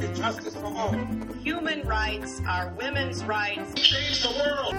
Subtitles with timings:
[0.00, 0.92] and justice for all.
[1.42, 3.74] Human rights are women's rights.
[3.74, 4.74] Change the world.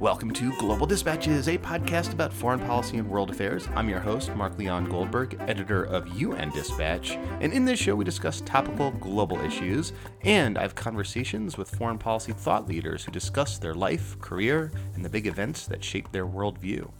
[0.00, 3.68] Welcome to Global Dispatches, a podcast about foreign policy and world affairs.
[3.76, 7.12] I'm your host, Mark Leon Goldberg, editor of UN Dispatch.
[7.40, 9.92] And in this show, we discuss topical global issues,
[10.22, 15.04] and I have conversations with foreign policy thought leaders who discuss their life, career, and
[15.04, 16.90] the big events that shape their worldview.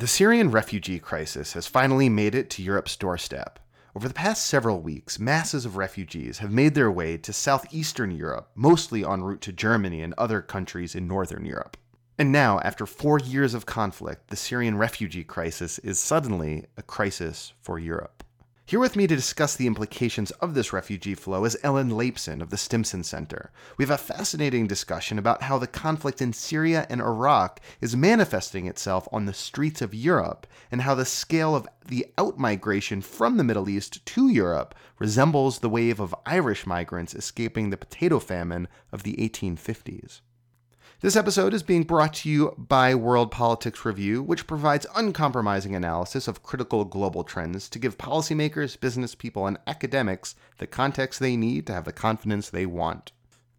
[0.00, 3.58] The Syrian refugee crisis has finally made it to Europe's doorstep.
[3.94, 8.48] Over the past several weeks, masses of refugees have made their way to southeastern Europe,
[8.54, 11.76] mostly en route to Germany and other countries in northern Europe.
[12.18, 17.52] And now, after four years of conflict, the Syrian refugee crisis is suddenly a crisis
[17.60, 18.24] for Europe.
[18.70, 22.50] Here with me to discuss the implications of this refugee flow is Ellen Laipson of
[22.50, 23.50] the Stimson Center.
[23.76, 28.68] We have a fascinating discussion about how the conflict in Syria and Iraq is manifesting
[28.68, 33.42] itself on the streets of Europe, and how the scale of the outmigration from the
[33.42, 39.02] Middle East to Europe resembles the wave of Irish migrants escaping the potato famine of
[39.02, 40.20] the 1850s.
[41.02, 46.28] This episode is being brought to you by World Politics Review, which provides uncompromising analysis
[46.28, 51.66] of critical global trends to give policymakers, business people, and academics the context they need
[51.68, 53.12] to have the confidence they want.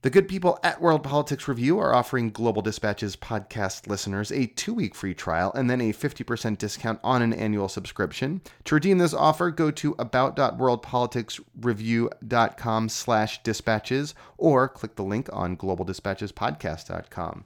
[0.04, 4.74] The good people at World Politics Review are offering Global Dispatches podcast listeners a two
[4.74, 8.42] week free trial and then a 50% discount on an annual subscription.
[8.64, 17.44] To redeem this offer, go to about.worldpoliticsreview.com slash dispatches or click the link on globaldispatchespodcast.com.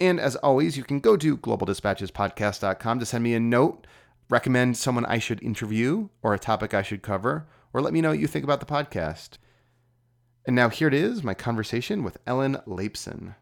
[0.00, 3.86] And as always, you can go to globaldispatchespodcast.com to send me a note,
[4.28, 8.08] recommend someone I should interview or a topic I should cover, or let me know
[8.08, 9.38] what you think about the podcast.
[10.44, 13.36] And now here it is my conversation with Ellen Laipson.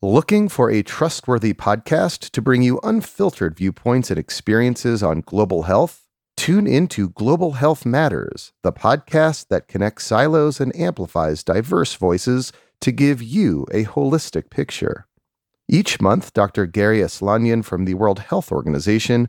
[0.00, 6.04] Looking for a trustworthy podcast to bring you unfiltered viewpoints and experiences on global health?
[6.36, 12.92] Tune into Global Health Matters, the podcast that connects silos and amplifies diverse voices to
[12.92, 15.08] give you a holistic picture.
[15.68, 16.64] Each month, Dr.
[16.66, 19.28] Garry Aslanyan from the World Health Organization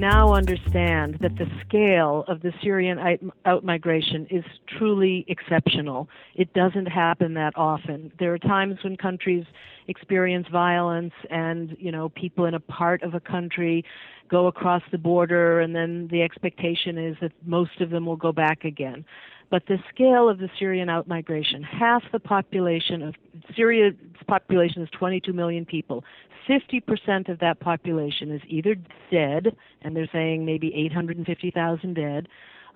[0.00, 2.98] Now understand that the scale of the Syrian
[3.44, 6.08] outmigration is truly exceptional.
[6.34, 8.10] It doesn't happen that often.
[8.18, 9.44] There are times when countries
[9.88, 13.84] experience violence and, you know, people in a part of a country
[14.28, 18.32] go across the border and then the expectation is that most of them will go
[18.32, 19.04] back again.
[19.50, 23.14] But the scale of the Syrian outmigration, half the population of
[23.56, 23.94] Syria's
[24.28, 26.04] population is 22 million people.
[26.48, 28.76] 50% of that population is either
[29.10, 32.28] dead, and they're saying maybe 850,000 dead,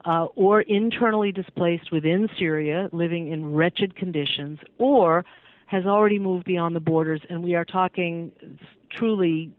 [0.04, 5.24] uh, or internally displaced within Syria, living in wretched conditions, or
[5.66, 8.32] has already moved beyond the borders, and we are talking
[8.90, 9.50] truly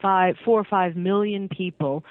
[0.00, 2.04] five, four or five million people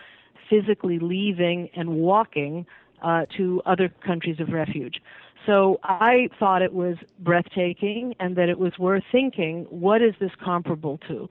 [0.49, 2.65] physically leaving and walking
[3.01, 5.01] uh, to other countries of refuge.
[5.45, 10.31] So I thought it was breathtaking and that it was worth thinking what is this
[10.43, 11.29] comparable to?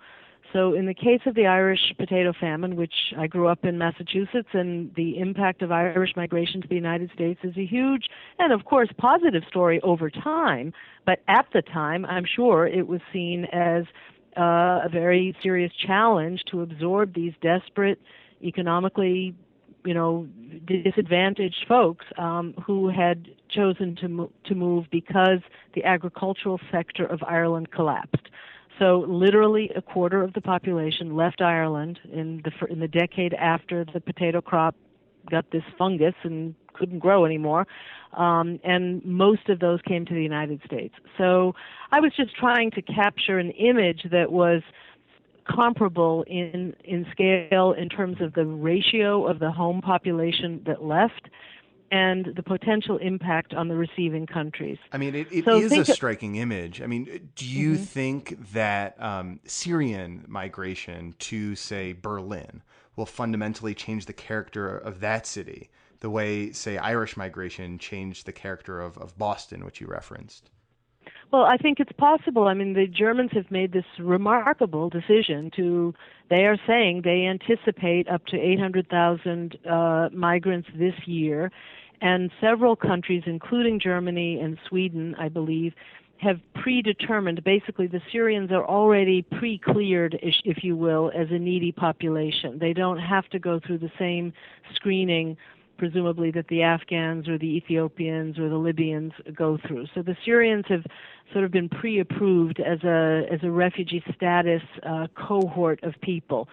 [0.53, 4.49] So, in the case of the Irish potato famine, which I grew up in Massachusetts,
[4.55, 8.09] and the impact of Irish migration to the United States is a huge
[8.39, 10.73] and, of course, positive story over time.
[11.05, 13.85] But at the time, I'm sure it was seen as
[14.39, 18.01] uh, a very serious challenge to absorb these desperate,
[18.43, 19.35] economically
[19.89, 20.29] you know
[20.67, 25.41] disadvantaged folks um, who had chosen to mo- to move because
[25.75, 28.27] the agricultural sector of Ireland collapsed.
[28.79, 33.87] So literally a quarter of the population left Ireland in the in the decade after
[33.95, 34.75] the potato crop
[35.31, 37.67] got this fungus and couldn't grow anymore.
[38.13, 40.95] Um, and most of those came to the United States.
[41.17, 41.55] So
[41.93, 44.63] I was just trying to capture an image that was
[45.49, 51.29] comparable in in scale in terms of the ratio of the home population that left
[51.91, 54.79] and the potential impact on the receiving countries.
[54.93, 56.83] I mean, it, it so is a striking image.
[56.83, 57.83] I mean, do you mm-hmm.
[57.83, 62.63] think that um, Syrian migration to, say, Berlin
[62.97, 68.33] will fundamentally change the character of that city, the way, say, Irish migration changed the
[68.33, 70.51] character of, of Boston, which you referenced?
[71.31, 72.49] Well, I think it's possible.
[72.49, 75.95] I mean, the Germans have made this remarkable decision to,
[76.31, 81.51] they are saying they anticipate up to 800,000 uh, migrants this year.
[82.01, 85.75] And several countries, including Germany and Sweden, I believe,
[86.19, 91.73] have predetermined basically the Syrians are already pre cleared, if you will, as a needy
[91.73, 92.59] population.
[92.59, 94.33] They don't have to go through the same
[94.75, 95.37] screening,
[95.79, 99.87] presumably, that the Afghans or the Ethiopians or the Libyans go through.
[99.95, 100.85] So the Syrians have
[101.33, 106.49] sort of been pre approved as a, as a refugee status uh, cohort of people.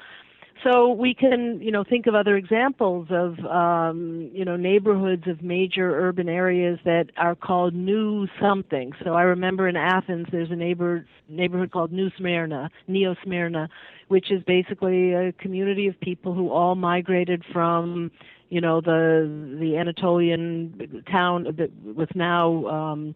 [0.64, 5.44] So we can, you know, think of other examples of, um, you know, neighborhoods of
[5.44, 8.94] major urban areas that are called New something.
[9.04, 13.70] So I remember in Athens, there's a neighbor neighborhood called New Smyrna, Neo Smyrna,
[14.08, 18.10] which is basically a community of people who all migrated from,
[18.50, 22.66] you know, the the Anatolian town that was now.
[22.68, 23.16] Um,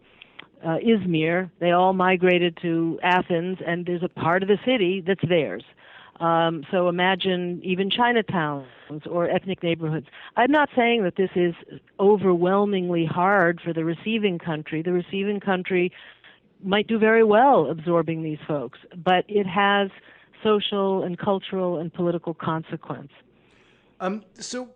[0.62, 5.26] uh, Izmir, they all migrated to Athens, and there's a part of the city that's
[5.26, 5.64] theirs.
[6.20, 8.66] Um, so imagine even Chinatowns
[9.08, 10.06] or ethnic neighborhoods.
[10.36, 11.54] I'm not saying that this is
[11.98, 14.82] overwhelmingly hard for the receiving country.
[14.82, 15.92] The receiving country
[16.62, 19.88] might do very well absorbing these folks, but it has
[20.42, 23.12] social and cultural and political consequence.
[23.98, 24.70] Um, so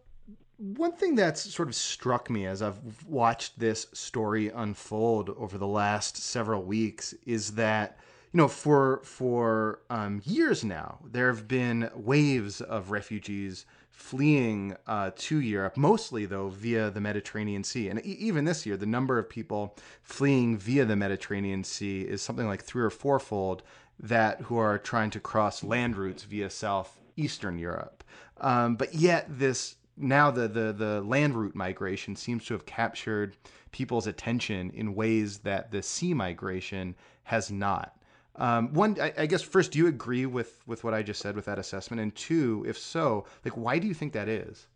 [0.56, 5.66] one thing that's sort of struck me as I've watched this story unfold over the
[5.66, 7.98] last several weeks is that
[8.34, 15.12] you know, for for um, years now, there have been waves of refugees fleeing uh,
[15.14, 17.88] to Europe, mostly though via the Mediterranean Sea.
[17.90, 22.22] And e- even this year, the number of people fleeing via the Mediterranean Sea is
[22.22, 23.62] something like three or fourfold
[24.00, 28.02] that who are trying to cross land routes via southeastern Europe.
[28.40, 33.36] Um, but yet, this now the, the the land route migration seems to have captured
[33.70, 37.96] people's attention in ways that the sea migration has not.
[38.36, 41.36] Um, one, I, I, guess first, do you agree with with what I just said
[41.36, 42.02] with that assessment?
[42.02, 44.66] And two, if so, like why do you think that is?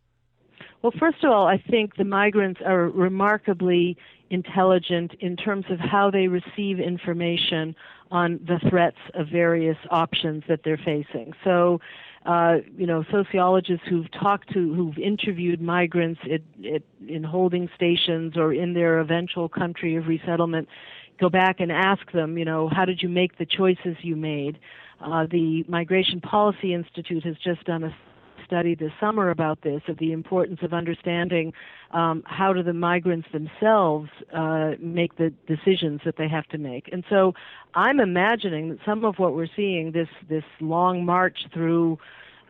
[0.83, 3.97] Well, first of all, I think the migrants are remarkably
[4.31, 7.75] intelligent in terms of how they receive information
[8.11, 11.33] on the threats of various options that they're facing.
[11.43, 11.81] So,
[12.27, 16.21] uh, you know, sociologists who've talked to, who've interviewed migrants
[17.09, 20.69] in holding stations or in their eventual country of resettlement
[21.21, 24.59] go back and ask them, you know, how did you make the choices you made?
[25.01, 27.97] Uh, the Migration Policy Institute has just done a
[28.45, 31.53] study this summer about this of the importance of understanding
[31.91, 36.89] um, how do the migrants themselves uh, make the decisions that they have to make.
[36.91, 37.35] And so
[37.75, 41.99] I'm imagining that some of what we're seeing this this long march through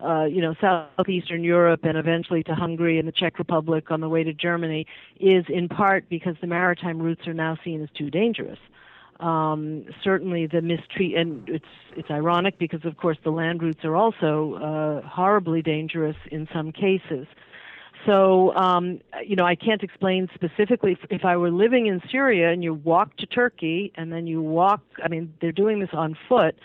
[0.03, 4.09] uh, you know, southeastern Europe and eventually to Hungary and the Czech Republic on the
[4.09, 4.85] way to Germany
[5.19, 8.59] is in part because the maritime routes are now seen as too dangerous.
[9.19, 11.65] Um, certainly, the mistreat and it's
[11.97, 16.71] it's ironic because of course the land routes are also uh, horribly dangerous in some
[16.71, 17.27] cases.
[18.05, 22.49] So, um, you know, I can't explain specifically if, if I were living in Syria
[22.49, 26.17] and you walk to Turkey and then you walk, I mean, they're doing this on
[26.29, 26.55] foot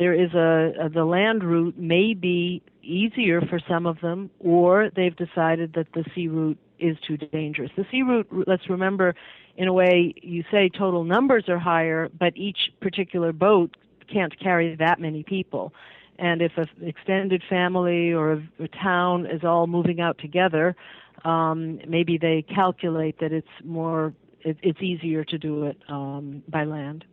[0.00, 4.90] there is a, a, the land route may be easier for some of them, or
[4.94, 7.70] they've decided that the sea route is too dangerous.
[7.76, 9.14] The sea route, let's remember,
[9.56, 13.76] in a way, you say total numbers are higher, but each particular boat
[14.12, 15.72] can't carry that many people.
[16.18, 20.76] And if an extended family or a, a town is all moving out together,
[21.24, 26.64] um, maybe they calculate that it's more, it, it's easier to do it um, by
[26.64, 27.04] land.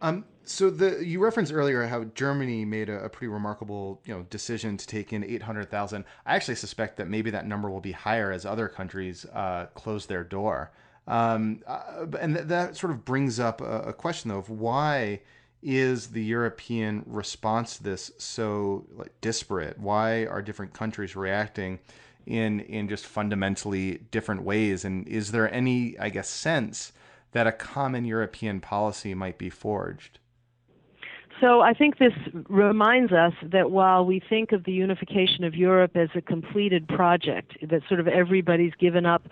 [0.00, 4.22] Um, so the you referenced earlier how Germany made a, a pretty remarkable you know
[4.30, 6.04] decision to take in eight hundred thousand.
[6.24, 10.06] I actually suspect that maybe that number will be higher as other countries uh, close
[10.06, 10.70] their door.
[11.08, 15.20] Um, uh, and th- that sort of brings up a, a, question though of why
[15.62, 19.78] is the European response to this so like disparate?
[19.78, 21.78] Why are different countries reacting
[22.26, 24.84] in in just fundamentally different ways?
[24.84, 26.92] And is there any I guess sense
[27.32, 30.18] that a common European policy might be forged?
[31.40, 32.14] So I think this
[32.48, 37.58] reminds us that while we think of the unification of Europe as a completed project,
[37.68, 39.22] that sort of everybody's given up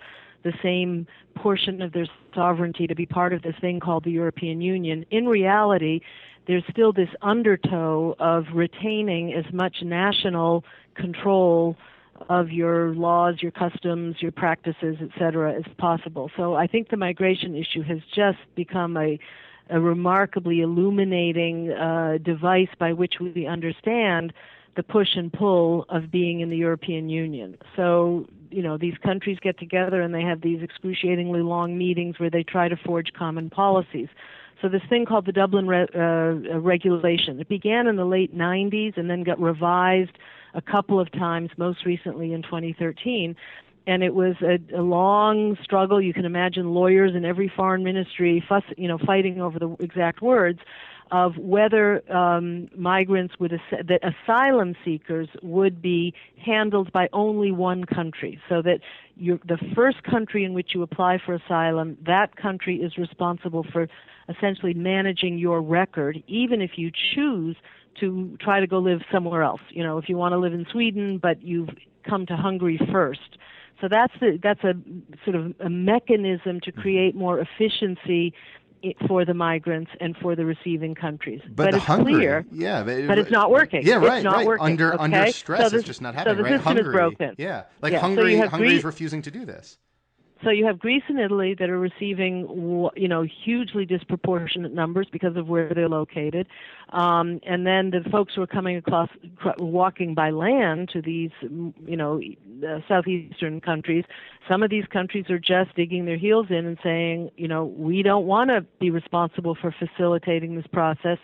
[0.43, 4.61] the same portion of their sovereignty to be part of this thing called the European
[4.61, 6.01] Union, in reality,
[6.47, 11.75] there's still this undertow of retaining as much national control
[12.29, 16.29] of your laws, your customs, your practices, etc., as possible.
[16.37, 19.19] So I think the migration issue has just become a
[19.69, 24.33] a remarkably illuminating uh, device by which we understand
[24.75, 27.57] the push and pull of being in the European Union.
[27.75, 32.29] So, you know, these countries get together and they have these excruciatingly long meetings where
[32.29, 34.09] they try to forge common policies.
[34.61, 38.97] So this thing called the Dublin Re- uh, regulation, it began in the late 90s
[38.97, 40.17] and then got revised
[40.53, 43.35] a couple of times, most recently in 2013
[43.87, 46.01] and it was a, a long struggle.
[46.01, 50.21] You can imagine lawyers in every foreign ministry, fuss, you know, fighting over the exact
[50.21, 50.59] words
[51.11, 56.13] of whether um, migrants would that asylum seekers would be
[56.43, 58.79] handled by only one country, so that
[59.17, 63.87] the first country in which you apply for asylum, that country is responsible for
[64.29, 67.55] essentially managing your record, even if you choose
[67.99, 69.61] to try to go live somewhere else.
[69.69, 71.69] You know, if you want to live in Sweden, but you've
[72.03, 73.37] come to Hungary first.
[73.81, 74.73] So that's the, that's a
[75.23, 76.81] sort of a mechanism to mm-hmm.
[76.81, 78.33] create more efficiency
[79.07, 81.41] for the migrants and for the receiving countries.
[81.47, 82.45] But, but it's Hungary, clear.
[82.51, 83.81] Yeah, but, but, it's not working.
[83.83, 84.45] Yeah, right, it's not right.
[84.45, 85.03] Working, under okay?
[85.03, 86.33] under stress, so it's just not happening.
[86.33, 86.57] So the right?
[86.57, 87.35] system Hungary, is broken.
[87.37, 87.99] Yeah, like yeah.
[87.99, 89.77] Hungary, so Hungary Greece, is refusing to do this.
[90.45, 92.47] So you have Greece and Italy that are receiving,
[92.95, 96.45] you know, hugely disproportionate numbers because of where they're located,
[96.89, 99.09] um, and then the folks who are coming across,
[99.57, 102.21] walking by land to these, you know,
[102.63, 104.05] uh, southeastern countries.
[104.47, 108.03] Some of these countries are just digging their heels in and saying, you know, we
[108.03, 111.17] don't want to be responsible for facilitating this process,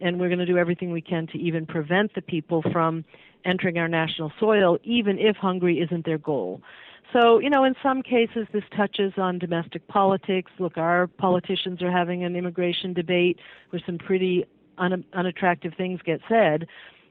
[0.00, 3.04] and we're going to do everything we can to even prevent the people from
[3.44, 6.62] entering our national soil, even if Hungary isn't their goal.
[7.12, 10.50] So, you know, in some cases, this touches on domestic politics.
[10.58, 13.38] Look, our politicians are having an immigration debate
[13.70, 14.44] where some pretty
[14.76, 16.66] un- unattractive things get said.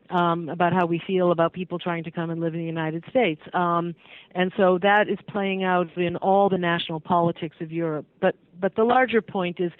[0.09, 3.03] Um, about how we feel about people trying to come and live in the United
[3.09, 3.41] States.
[3.53, 3.93] Um,
[4.31, 8.05] and so that is playing out in all the national politics of Europe.
[8.21, 9.73] But, but the larger point is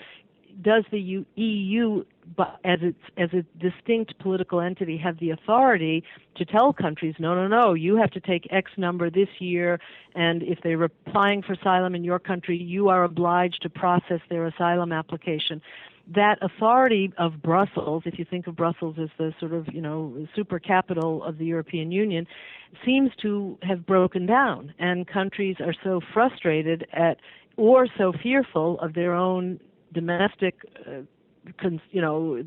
[0.61, 2.03] does the EU,
[2.63, 6.03] as its as a distinct political entity, have the authority
[6.35, 9.79] to tell countries, no, no, no, you have to take X number this year,
[10.15, 14.45] and if they're applying for asylum in your country, you are obliged to process their
[14.45, 15.61] asylum application.
[16.15, 20.27] That authority of Brussels, if you think of Brussels as the sort of you know
[20.35, 22.27] super capital of the European Union,
[22.85, 27.17] seems to have broken down, and countries are so frustrated at
[27.57, 29.59] or so fearful of their own
[29.93, 30.55] domestic
[30.85, 31.01] uh,
[31.91, 32.43] you know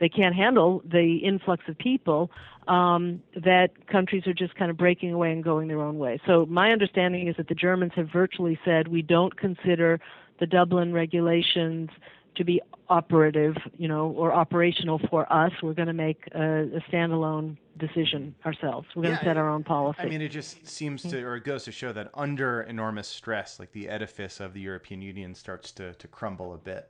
[0.00, 2.30] they can't handle the influx of people
[2.68, 6.20] um, that countries are just kind of breaking away and going their own way.
[6.26, 10.00] So my understanding is that the Germans have virtually said we don't consider
[10.40, 11.90] the Dublin regulations
[12.34, 15.52] to be operative, you know, or operational for us.
[15.62, 18.86] We're going to make a, a standalone decision ourselves.
[18.94, 20.00] We're going Yeah, to set our own policy.
[20.00, 23.58] I mean, it just seems to, or it goes to show that under enormous stress,
[23.58, 26.88] like the edifice of the European Union starts to, to crumble a bit.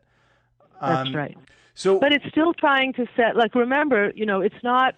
[0.80, 1.36] That's Um, right.
[1.74, 3.36] So, But it's still trying to set.
[3.36, 4.94] Like, remember, you know, it's not.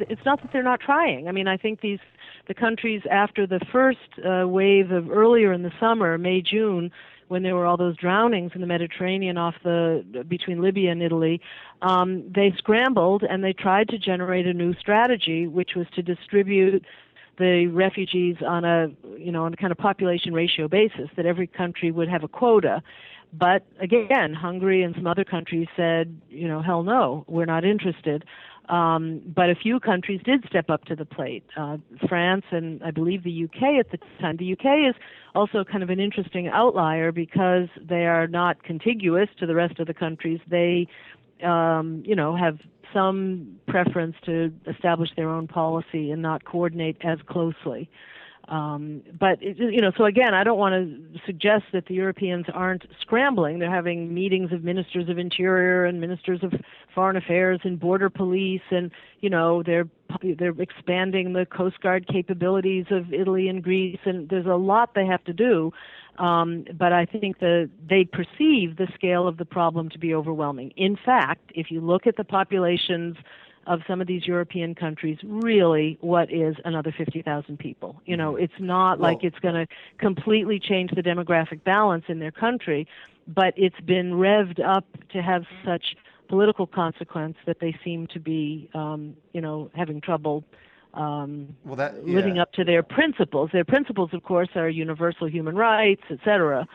[0.00, 1.28] It's not that they're not trying.
[1.28, 2.00] I mean, I think these
[2.46, 6.90] the countries after the first uh, wave of earlier in the summer, May June,
[7.28, 11.40] when there were all those drownings in the Mediterranean off the between Libya and Italy,
[11.80, 16.84] um, they scrambled and they tried to generate a new strategy, which was to distribute
[17.38, 21.46] the refugees on a you know on a kind of population ratio basis that every
[21.46, 22.82] country would have a quota.
[23.32, 28.24] But again, Hungary and some other countries said, you know, hell no, we're not interested.
[28.68, 31.44] Um, but a few countries did step up to the plate.
[31.56, 34.36] Uh, France and I believe the UK at the time.
[34.36, 34.94] The UK is
[35.34, 39.86] also kind of an interesting outlier because they are not contiguous to the rest of
[39.86, 40.40] the countries.
[40.48, 40.86] They,
[41.42, 42.58] um, you know, have
[42.92, 47.88] some preference to establish their own policy and not coordinate as closely.
[48.48, 52.46] Um, but it, you know, so again, I don't want to suggest that the Europeans
[52.52, 53.58] aren't scrambling.
[53.58, 56.54] They're having meetings of ministers of interior and ministers of
[56.94, 58.90] foreign affairs and border police, and
[59.20, 59.86] you know, they're
[60.22, 65.04] they're expanding the coast guard capabilities of Italy and Greece, and there's a lot they
[65.04, 65.70] have to do.
[66.18, 70.72] Um, but I think that they perceive the scale of the problem to be overwhelming.
[70.76, 73.16] In fact, if you look at the populations
[73.68, 78.00] of some of these European countries, really what is another 50,000 people?
[78.06, 79.66] You know, it's not Well- like it's going to
[79.98, 82.88] completely change the demographic balance in their country,
[83.28, 85.96] but it's been revved up to have such
[86.28, 90.44] political consequence that they seem to be, um, you know, having trouble
[90.94, 93.50] um, well, that living up to their principles.
[93.52, 96.66] Their principles, of course, are universal human rights, etc.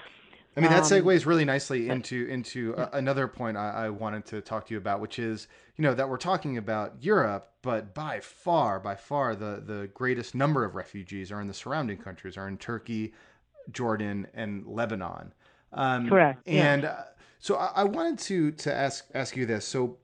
[0.56, 4.26] I mean, that Um, segues really nicely into into a, another point I, I wanted
[4.28, 7.94] to talk to you about, which is you know that we're talking about Europe, but
[7.94, 12.38] by far, by far, the the greatest number of refugees are in the surrounding countries,
[12.38, 13.14] are in Turkey,
[13.72, 15.34] Jordan, and Lebanon.
[15.72, 16.74] Um, Correct, yeah.
[16.74, 16.96] And uh,
[17.40, 19.66] so I, I wanted to to ask ask you this.
[19.66, 19.98] So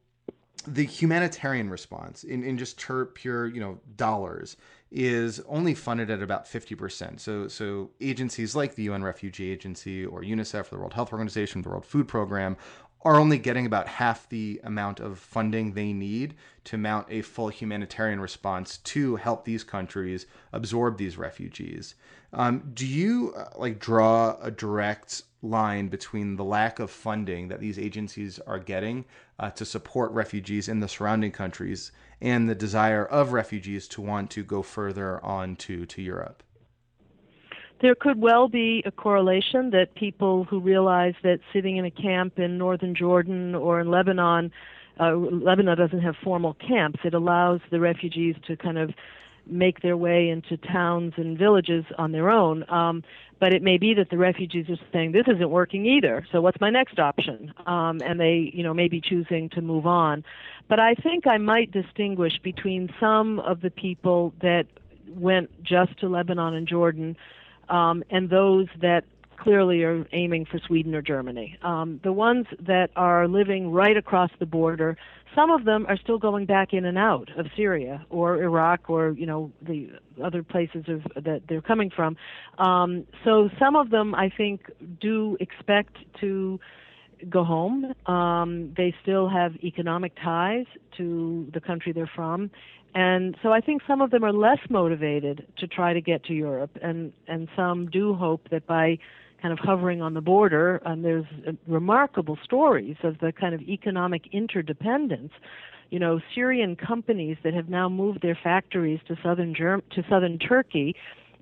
[0.67, 4.57] the humanitarian response in, in just ter- pure you know dollars
[4.91, 7.19] is only funded at about 50%.
[7.19, 11.61] So so agencies like the UN Refugee Agency or UNICEF or the World Health Organization,
[11.61, 12.57] the World Food Program
[13.03, 17.47] are only getting about half the amount of funding they need to mount a full
[17.47, 21.95] humanitarian response to help these countries absorb these refugees.
[22.33, 27.59] Um, do you uh, like draw a direct line between the lack of funding that
[27.59, 29.05] these agencies are getting
[29.39, 31.91] uh, to support refugees in the surrounding countries
[32.21, 36.43] and the desire of refugees to want to go further on to, to Europe?
[37.81, 42.37] There could well be a correlation that people who realize that sitting in a camp
[42.37, 44.51] in northern Jordan or in Lebanon,
[44.99, 46.99] uh, Lebanon doesn't have formal camps.
[47.05, 48.91] It allows the refugees to kind of
[49.45, 52.69] make their way into towns and villages on their own.
[52.69, 53.03] Um,
[53.39, 56.25] but it may be that the refugees are saying this isn't working either.
[56.31, 57.53] So what's my next option?
[57.65, 60.23] Um, and they, you know, may be choosing to move on.
[60.67, 64.65] But I think I might distinguish between some of the people that
[65.07, 67.17] went just to Lebanon and Jordan
[67.69, 69.03] um, and those that
[69.39, 71.57] clearly are aiming for Sweden or Germany.
[71.61, 74.97] Um, the ones that are living right across the border,
[75.35, 79.11] some of them are still going back in and out of Syria or Iraq or
[79.11, 79.89] you know the
[80.23, 82.17] other places of, that they're coming from.
[82.57, 84.61] Um, so some of them, I think,
[84.99, 86.59] do expect to
[87.29, 87.93] go home.
[88.05, 90.65] Um, they still have economic ties
[90.97, 92.49] to the country they're from,
[92.95, 96.33] and so I think some of them are less motivated to try to get to
[96.33, 98.97] Europe, and and some do hope that by
[99.41, 103.61] kind of hovering on the border, and there's uh, remarkable stories of the kind of
[103.61, 105.31] economic interdependence.
[105.89, 110.37] You know, Syrian companies that have now moved their factories to southern Germ- to southern
[110.37, 110.95] Turkey,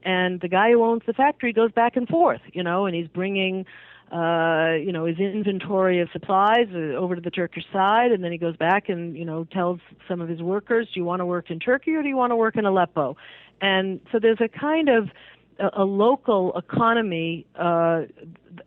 [0.03, 2.41] and the guy who owns the factory goes back and forth.
[2.53, 3.65] You know, and he's bringing
[4.11, 8.31] uh, you know, his inventory of supplies uh, over to the Turkish side, and then
[8.31, 11.25] he goes back and you know tells some of his workers, "Do you want to
[11.25, 13.17] work in Turkey or do you want to work in Aleppo?"
[13.59, 15.09] And so there's a kind of
[15.59, 18.03] a, local economy uh,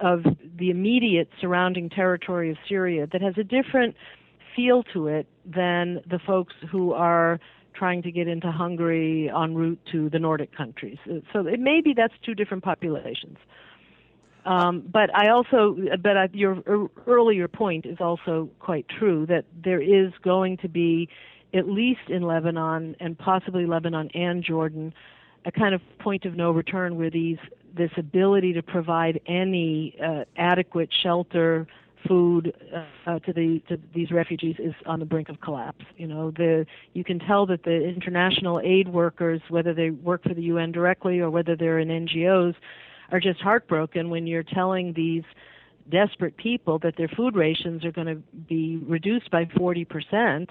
[0.00, 0.24] of
[0.58, 3.94] the immediate surrounding territory of Syria that has a different
[4.54, 7.38] feel to it than the folks who are
[7.74, 10.98] trying to get into Hungary en route to the Nordic countries.
[11.32, 13.38] So it maybe that's two different populations.
[14.44, 19.80] Um, but I also, but I, your earlier point is also quite true that there
[19.80, 21.08] is going to be,
[21.54, 24.94] at least in Lebanon and possibly Lebanon and Jordan,
[25.44, 27.38] a kind of point of no return where these
[27.76, 31.66] this ability to provide any uh, adequate shelter,
[32.06, 32.52] food
[33.06, 35.84] uh, to the to these refugees is on the brink of collapse.
[35.96, 40.34] You know, the you can tell that the international aid workers, whether they work for
[40.34, 42.54] the UN directly or whether they're in NGOs,
[43.12, 45.24] are just heartbroken when you're telling these
[45.90, 50.46] desperate people that their food rations are going to be reduced by 40%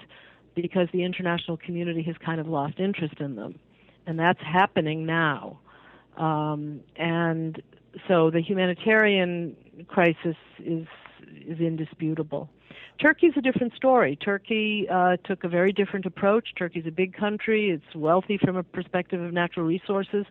[0.54, 3.58] because the international community has kind of lost interest in them.
[4.10, 5.60] And that's happening now.
[6.16, 7.62] Um, and
[8.08, 10.86] so the humanitarian crisis is,
[11.46, 12.50] is indisputable.
[13.00, 14.16] Turkey's a different story.
[14.16, 16.48] Turkey uh, took a very different approach.
[16.58, 17.70] Turkey's a big country.
[17.70, 20.26] It's wealthy from a perspective of natural resources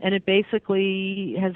[0.00, 1.54] and it basically has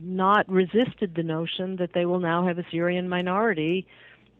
[0.00, 3.86] not resisted the notion that they will now have a Syrian minority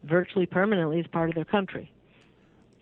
[0.05, 1.91] virtually permanently as part of their country.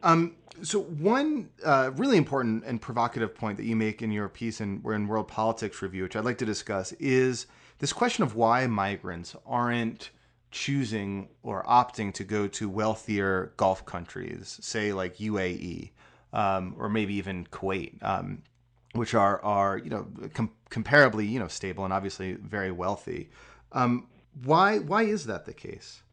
[0.05, 4.61] Um, so one uh, really important and provocative point that you make in your piece
[4.61, 7.47] in, in World Politics Review, which I'd like to discuss, is
[7.79, 10.11] this question of why migrants aren't
[10.53, 15.91] choosing or opting to go to wealthier Gulf countries, say like UAE
[16.33, 18.01] um, or maybe even Kuwait.
[18.03, 18.43] Um,
[18.93, 23.29] which are are you know com- comparably you know stable and obviously very wealthy.
[23.73, 24.07] Um,
[24.45, 26.04] why why is that the case?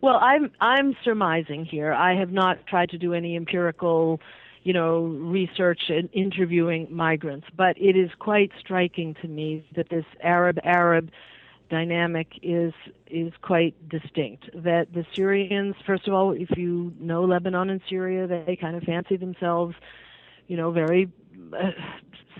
[0.00, 1.92] Well, I'm I'm surmising here.
[1.92, 4.20] I have not tried to do any empirical,
[4.62, 10.04] you know, research and interviewing migrants, but it is quite striking to me that this
[10.22, 11.10] Arab Arab
[11.70, 12.72] dynamic is
[13.06, 14.50] is quite distinct.
[14.54, 18.82] That the Syrians, first of all, if you know Lebanon and Syria, they kind of
[18.82, 19.74] fancy themselves,
[20.46, 21.10] you know, very
[21.52, 21.70] uh,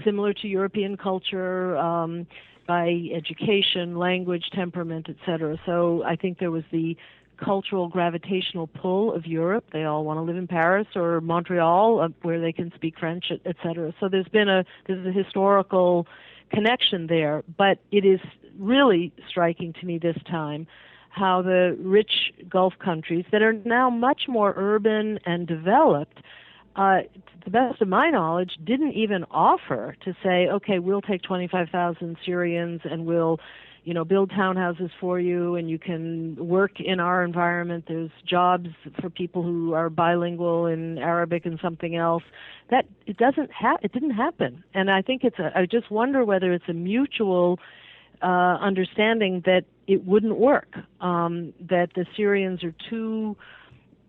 [0.05, 2.27] similar to European culture um,
[2.67, 5.59] by education, language, temperament, etc.
[5.67, 6.97] So I think there was the
[7.37, 9.65] cultural gravitational pull of Europe.
[9.73, 13.27] They all want to live in Paris or Montreal, uh, where they can speak French,
[13.45, 13.95] etc.
[14.01, 16.07] So there's been a there's a historical
[16.51, 18.21] connection there, but it is
[18.59, 20.67] really striking to me this time
[21.11, 26.19] how the rich Gulf countries that are now much more urban and developed
[26.77, 27.09] uh, to
[27.45, 32.81] the best of my knowledge, didn't even offer to say, okay, we'll take 25,000 Syrians
[32.85, 33.39] and we'll,
[33.85, 37.85] you know, build townhouses for you and you can work in our environment.
[37.87, 38.69] There's jobs
[39.01, 42.23] for people who are bilingual in Arabic and something else.
[42.71, 44.65] That it doesn't ha- it didn't happen.
[44.73, 47.59] And I think it's a, I just wonder whether it's a mutual
[48.23, 53.37] uh, understanding that it wouldn't work, um, that the Syrians are too,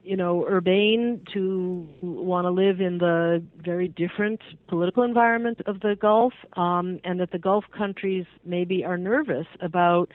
[0.05, 5.95] you know, urbane to want to live in the very different political environment of the
[5.99, 10.11] Gulf, um, and that the Gulf countries maybe are nervous about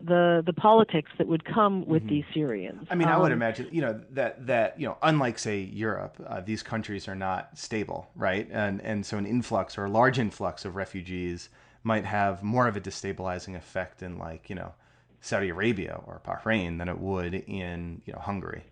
[0.00, 2.86] the the politics that would come with these Syrians.
[2.90, 6.16] I mean, I would Um, imagine, you know, that that you know, unlike say Europe,
[6.26, 8.48] uh, these countries are not stable, right?
[8.50, 11.50] And and so an influx or a large influx of refugees
[11.84, 14.72] might have more of a destabilizing effect in like you know
[15.20, 18.64] Saudi Arabia or Bahrain than it would in you know Hungary.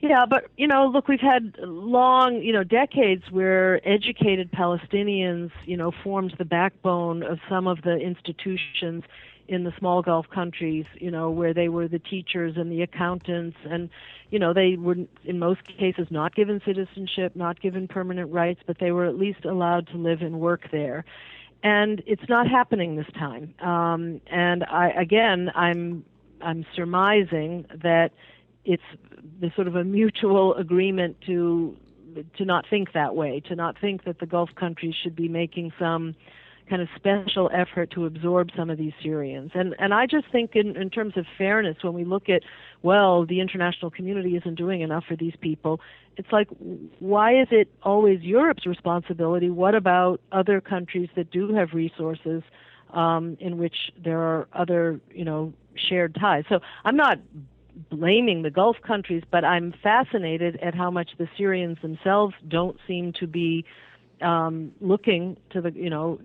[0.00, 5.76] Yeah, but you know, look, we've had long, you know, decades where educated Palestinians, you
[5.76, 9.04] know, formed the backbone of some of the institutions
[9.46, 13.58] in the small Gulf countries, you know, where they were the teachers and the accountants
[13.68, 13.90] and
[14.30, 18.78] you know, they were in most cases not given citizenship, not given permanent rights, but
[18.78, 21.04] they were at least allowed to live and work there.
[21.62, 23.54] And it's not happening this time.
[23.60, 26.04] Um, and I again, I'm
[26.40, 28.12] I'm surmising that
[28.64, 28.82] it's
[29.40, 31.76] the sort of a mutual agreement to
[32.36, 35.72] to not think that way, to not think that the Gulf countries should be making
[35.78, 36.16] some
[36.68, 39.50] kind of special effort to absorb some of these Syrians.
[39.54, 42.42] And and I just think in, in terms of fairness, when we look at
[42.82, 45.80] well, the international community isn't doing enough for these people,
[46.16, 46.48] it's like
[47.00, 49.50] why is it always Europe's responsibility?
[49.50, 52.42] What about other countries that do have resources
[52.92, 56.44] um, in which there are other, you know, shared ties?
[56.48, 57.18] So I'm not
[57.88, 63.12] blaming the Gulf countries, but I'm fascinated at how much the Syrians themselves don't seem
[63.14, 63.64] to be
[64.20, 66.20] um, looking to the, you know,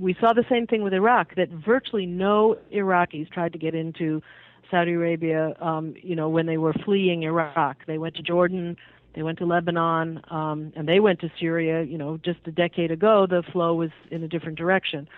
[0.00, 4.22] we saw the same thing with Iraq that virtually no Iraqis tried to get into
[4.70, 7.84] Saudi Arabia, um, you know, when they were fleeing Iraq.
[7.86, 8.76] They went to Jordan,
[9.14, 11.82] they went to Lebanon, um, and they went to Syria.
[11.82, 15.08] You know, just a decade ago, the flow was in a different direction.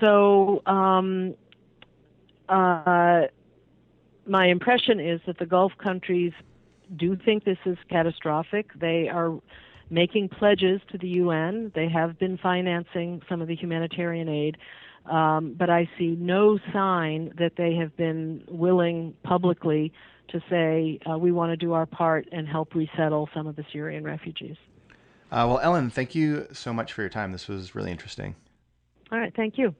[0.00, 1.34] So, um,
[2.48, 3.26] uh,
[4.30, 6.32] my impression is that the Gulf countries
[6.96, 8.70] do think this is catastrophic.
[8.78, 9.36] They are
[9.90, 11.72] making pledges to the UN.
[11.74, 14.56] They have been financing some of the humanitarian aid,
[15.06, 19.92] um, but I see no sign that they have been willing publicly
[20.28, 23.64] to say uh, we want to do our part and help resettle some of the
[23.72, 24.56] Syrian refugees.
[25.32, 27.32] Uh, well, Ellen, thank you so much for your time.
[27.32, 28.36] This was really interesting.
[29.10, 29.74] All right, thank you.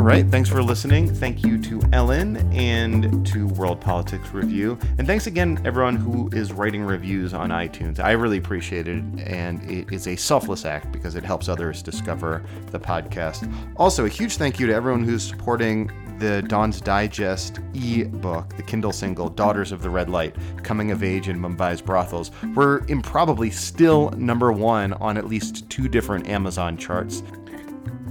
[0.00, 0.26] All right.
[0.26, 1.14] Thanks for listening.
[1.14, 4.78] Thank you to Ellen and to World Politics Review.
[4.96, 8.00] And thanks again, everyone who is writing reviews on iTunes.
[8.00, 9.04] I really appreciate it.
[9.18, 13.52] And it is a selfless act because it helps others discover the podcast.
[13.76, 18.62] Also, a huge thank you to everyone who's supporting the Dawn's Digest e book, the
[18.62, 22.30] Kindle single, Daughters of the Red Light Coming of Age in Mumbai's Brothels.
[22.54, 27.22] We're improbably still number one on at least two different Amazon charts.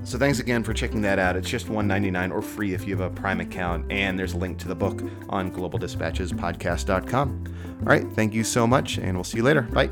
[0.03, 1.35] So thanks again for checking that out.
[1.35, 4.57] It's just $1.99 or free if you have a Prime account, and there's a link
[4.59, 7.43] to the book on globaldispatchespodcast.com.
[7.81, 9.61] All right, thank you so much, and we'll see you later.
[9.61, 9.89] Bye.